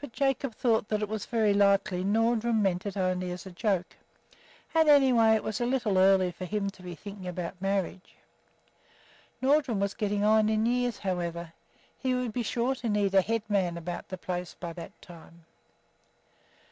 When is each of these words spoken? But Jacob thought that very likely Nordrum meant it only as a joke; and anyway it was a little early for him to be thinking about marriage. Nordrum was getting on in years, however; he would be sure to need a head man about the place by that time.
But 0.00 0.10
Jacob 0.10 0.56
thought 0.56 0.88
that 0.88 1.06
very 1.30 1.54
likely 1.54 2.02
Nordrum 2.02 2.60
meant 2.60 2.84
it 2.86 2.96
only 2.96 3.30
as 3.30 3.46
a 3.46 3.52
joke; 3.52 3.94
and 4.74 4.88
anyway 4.88 5.36
it 5.36 5.44
was 5.44 5.60
a 5.60 5.64
little 5.64 5.96
early 5.96 6.32
for 6.32 6.44
him 6.44 6.70
to 6.70 6.82
be 6.82 6.96
thinking 6.96 7.28
about 7.28 7.62
marriage. 7.62 8.16
Nordrum 9.40 9.78
was 9.78 9.94
getting 9.94 10.24
on 10.24 10.48
in 10.48 10.66
years, 10.66 10.98
however; 10.98 11.52
he 11.96 12.16
would 12.16 12.32
be 12.32 12.42
sure 12.42 12.74
to 12.74 12.88
need 12.88 13.14
a 13.14 13.22
head 13.22 13.44
man 13.48 13.76
about 13.76 14.08
the 14.08 14.18
place 14.18 14.56
by 14.58 14.72
that 14.72 15.00
time. 15.00 15.44